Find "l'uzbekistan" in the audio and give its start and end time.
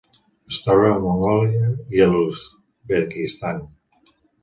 2.17-3.65